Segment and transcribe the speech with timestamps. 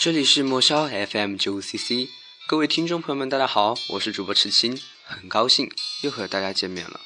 [0.00, 2.08] 这里是莫萧 FM 九五 CC，
[2.46, 5.68] 各位听众朋友们，大家好，我是主播迟青，很高兴
[6.02, 7.00] 又和大家见面了。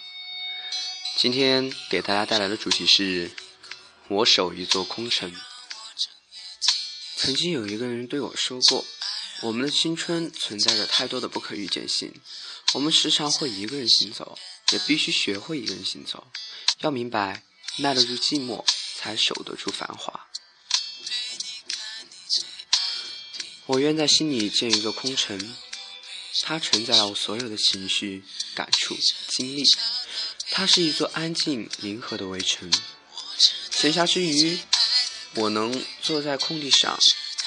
[1.17, 3.31] 今天给大家带来的主题是
[4.09, 5.35] “我守一座空城”。
[7.17, 8.85] 曾经有一个人对我说过
[9.41, 12.13] ：“我们的青春存在着太多的不可预见性，
[12.75, 14.39] 我们时常会一个人行走，
[14.71, 16.27] 也必须学会一个人行走。
[16.81, 17.43] 要明白，
[17.79, 18.63] 耐得住寂寞，
[18.99, 20.29] 才守得住繁华。”
[23.67, 25.57] 我愿在心里建一座空城，
[26.43, 28.97] 它承载了我所有的情绪、感触、
[29.29, 29.63] 经历。
[30.51, 32.71] 它是一座安静、临和的围城。
[33.71, 34.59] 闲暇之余，
[35.35, 36.99] 我能坐在空地上，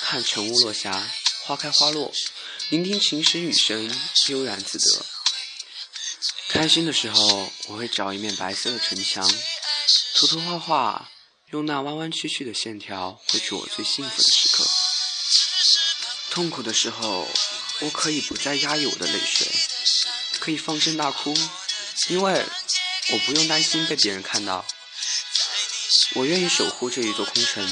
[0.01, 1.05] 看晨雾落下，
[1.43, 2.11] 花开花落，
[2.69, 3.93] 聆听琴声雨声，
[4.29, 5.05] 悠然自得。
[6.47, 9.29] 开心的时候，我会找一面白色的城墙，
[10.15, 11.11] 涂涂画画，
[11.51, 14.65] 用那弯弯曲曲的线条绘出我最幸福的时刻。
[16.35, 17.31] 痛苦的时候，
[17.79, 19.47] 我可以不再压抑我的泪水，
[20.39, 21.33] 可以放声大哭，
[22.09, 22.45] 因为
[23.07, 24.65] 我不用担心被别人看到。
[26.15, 27.65] 我愿意守护这一座空城，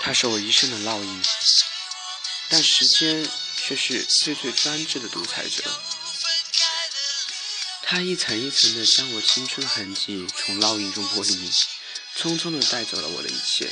[0.00, 1.22] 它是我一生的烙印，
[2.48, 5.64] 但时间却是最最专制的独裁者。
[7.82, 11.50] 它一层一层的将我青春的痕迹从烙印中剥离，
[12.16, 13.68] 匆匆的带走了我的一切，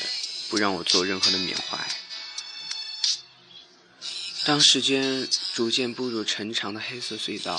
[0.49, 1.96] 不让我做任何的缅怀。
[4.47, 7.59] 当时间逐渐步入城墙的黑色隧道，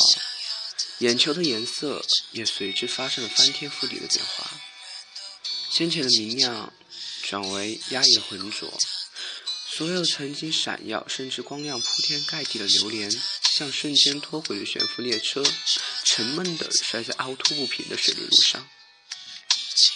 [0.99, 4.49] 眼球的颜色也随之发生了翻天覆地的变化。
[5.69, 6.71] 先前的明亮
[7.23, 8.73] 转为压抑浑浊，
[9.69, 13.11] 所有曾经闪耀甚至光亮铺天盖地的流连，
[13.51, 15.43] 像瞬间脱轨的悬浮列车，
[16.05, 18.65] 沉闷地摔在凹凸不平的水泥路上。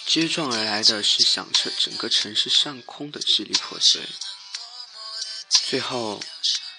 [0.07, 4.01] 接踵而来的是响彻整个城市上空的支离破碎，
[5.69, 6.21] 最后。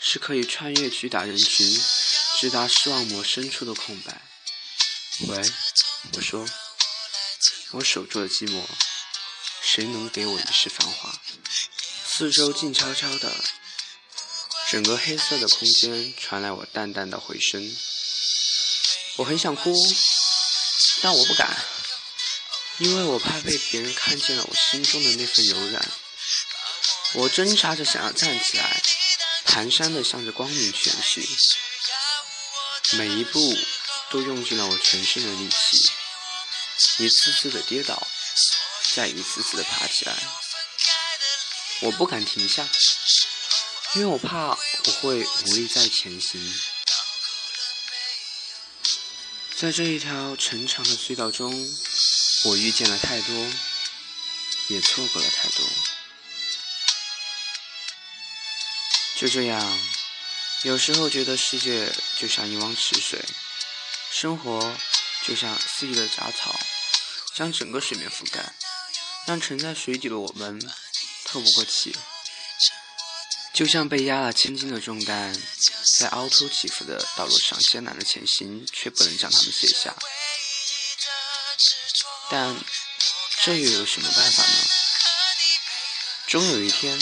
[0.05, 1.81] 是可以穿越巨大人群，
[2.41, 4.21] 直达视网膜深处的空白。
[5.29, 5.41] 喂，
[6.15, 6.47] 我说，
[7.71, 8.65] 我守住了寂寞，
[9.63, 11.21] 谁能给我一世繁华？
[12.05, 13.33] 四周静悄悄的，
[14.71, 17.75] 整个黑色的空间传来我淡淡的回声。
[19.17, 19.73] 我很想哭，
[21.01, 21.65] 但我不敢，
[22.79, 25.89] 因为我怕被别人看见了我心中的那份柔软。
[27.15, 28.83] 我挣扎着想要站起来。
[29.47, 31.29] 蹒跚地向着光明前去，
[32.93, 33.57] 每一步
[34.11, 38.07] 都用尽了我全身的力气，一次次的跌倒，
[38.95, 40.17] 再一次次的爬起来。
[41.81, 42.69] 我不敢停下，
[43.95, 46.63] 因为我怕我会无力再前行。
[49.57, 51.77] 在这一条长长的隧道中，
[52.45, 53.53] 我遇见了太多，
[54.69, 55.67] 也错过了太多。
[59.23, 59.81] 就这样，
[60.65, 61.89] 有时候觉得世界
[62.19, 63.25] 就像一汪池水，
[64.11, 64.77] 生活
[65.25, 66.59] 就像肆意的杂草，
[67.33, 68.53] 将整个水面覆盖，
[69.29, 70.61] 让沉在水底的我们
[71.27, 71.97] 透不过气。
[73.55, 75.41] 就像被压了千斤的重担，
[76.01, 79.95] 在凹凸起伏的道路上艰难的前行，却不能将它们卸下。
[82.29, 82.57] 但
[83.45, 84.67] 这又有什么办法呢？
[86.27, 86.99] 终有一天，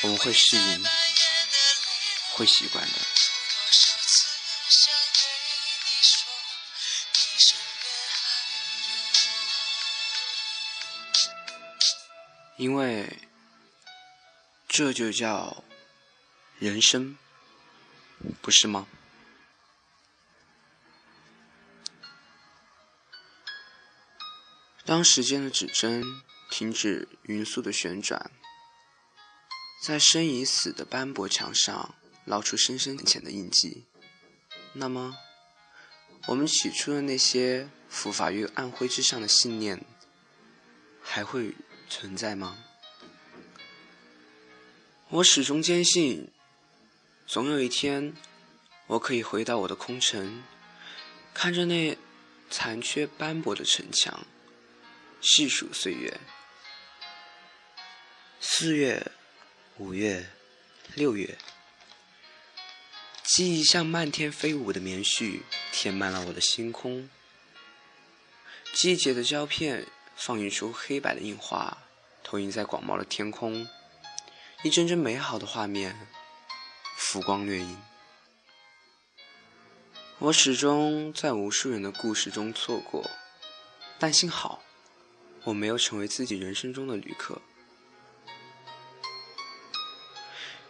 [0.00, 0.84] 我们会适应。
[2.38, 2.94] 会习惯的，
[12.56, 13.18] 因为
[14.68, 15.64] 这就叫
[16.60, 17.18] 人生，
[18.40, 18.86] 不是吗？
[24.84, 26.04] 当时间的指针
[26.52, 28.30] 停止匀速的旋转，
[29.84, 31.96] 在生已死的斑驳墙上。
[32.28, 33.86] 捞出深深浅浅的印记，
[34.74, 35.16] 那么，
[36.26, 39.82] 我们起初的那些浮法于暗灰之上的信念，
[41.02, 41.54] 还会
[41.88, 42.58] 存在吗？
[45.08, 46.30] 我始终坚信，
[47.26, 48.14] 总有一天，
[48.88, 50.44] 我可以回到我的空城，
[51.32, 51.96] 看着那
[52.50, 54.26] 残缺斑驳的城墙，
[55.22, 56.20] 细数岁月。
[58.38, 59.10] 四月、
[59.78, 60.28] 五月、
[60.94, 61.38] 六月。
[63.38, 67.08] 记忆像漫天飞舞的棉絮，填满了我的星空。
[68.72, 69.86] 季节的胶片
[70.16, 71.78] 放映出黑白的印花，
[72.24, 73.68] 投影在广袤的天空。
[74.64, 76.08] 一帧帧美好的画面，
[76.96, 77.78] 浮光掠影。
[80.18, 83.08] 我始终在无数人的故事中错过，
[84.00, 84.64] 但幸好，
[85.44, 87.40] 我没有成为自己人生中的旅客。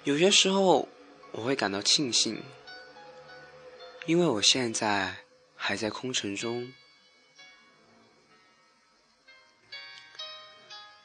[0.04, 0.86] 有些时候
[1.32, 2.42] 我会感到庆幸，
[4.06, 5.16] 因为我现在
[5.54, 6.72] 还在空城中。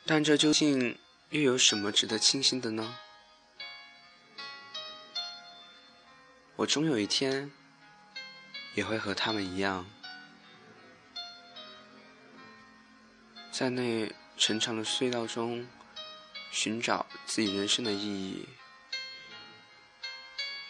[0.06, 0.98] 但这究竟
[1.30, 2.98] 又有什么值得庆幸的呢？
[6.56, 7.52] 我终有一天
[8.76, 9.86] 也会和他们一样，
[13.52, 15.68] 在那长长的隧道中
[16.52, 18.48] 寻找自己人生的意义。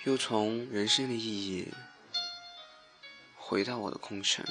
[0.06, 1.72] 又从人生的意义
[3.38, 4.46] 回到我的空城，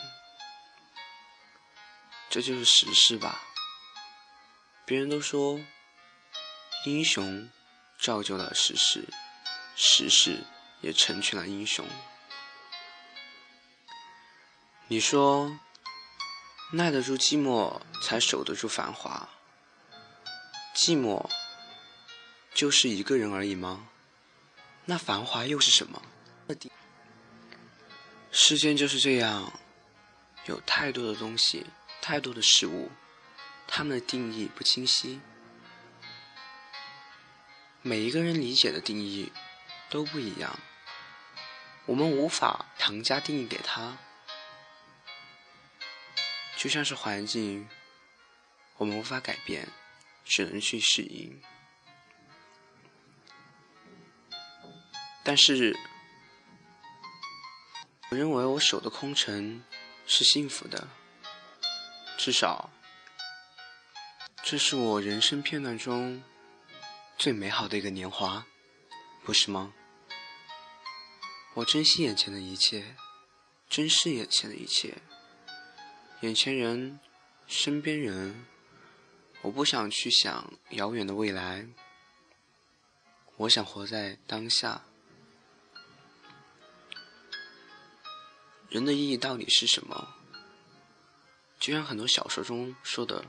[2.31, 3.43] 这就是时势吧。
[4.87, 5.60] 别人都说，
[6.87, 7.50] 英雄
[8.00, 9.06] 造就了时势，
[9.76, 10.43] 时势
[10.81, 11.87] 也成全了英雄。
[14.88, 15.58] 你说，
[16.72, 19.28] 耐得住寂寞，才守得住繁华。
[20.75, 21.28] 寂寞，
[22.55, 23.90] 就是一个人而已吗？
[24.84, 26.02] 那繁华又是什么？
[28.31, 29.52] 世间就是这样，
[30.46, 31.67] 有太多的东西，
[32.00, 32.90] 太多的事物，
[33.69, 35.20] 它们的定义不清晰，
[37.82, 39.31] 每一个人理解的定义
[39.88, 40.58] 都不一样，
[41.87, 43.99] 我们无法强加定义给他，
[46.56, 47.69] 就像是环境，
[48.79, 49.69] 我们无法改变，
[50.25, 51.40] 只能去适应。
[55.24, 55.76] 但是，
[58.10, 59.64] 我认为我守的空城
[60.06, 60.88] 是幸福的，
[62.19, 62.70] 至少，
[64.42, 66.22] 这是我人生片段中
[67.16, 68.44] 最美好的一个年华，
[69.22, 69.72] 不是吗？
[71.54, 72.96] 我珍惜眼前的一切，
[73.69, 74.98] 珍视眼前的一切，
[76.22, 76.98] 眼前人，
[77.46, 78.44] 身边人，
[79.42, 81.66] 我不想去想遥远的未来，
[83.36, 84.82] 我想活在当下。
[88.72, 90.14] 人的意义到底是什么？
[91.60, 93.26] 就像很多小说中说的，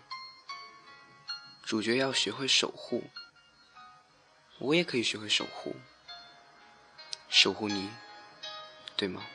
[1.63, 3.03] 主角要学会守护。
[4.59, 5.75] 我也可以学会守护，
[7.27, 7.89] 守护你，
[8.95, 9.25] 对吗？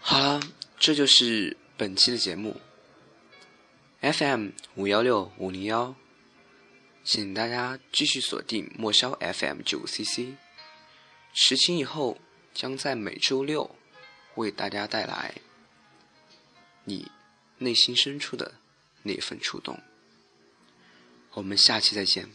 [0.00, 0.40] 好了，
[0.76, 2.60] 这就是本期的节目。
[4.00, 5.94] FM 五幺六五零幺，
[7.04, 10.34] 请大家继续锁定莫萧 FM 九 CC。
[11.32, 12.18] 十期以后。
[12.54, 13.76] 将在每周六
[14.34, 15.34] 为大家带来
[16.84, 17.10] 你
[17.58, 18.54] 内心深处的
[19.02, 19.78] 那份触动。
[21.32, 22.28] 我们下期再见。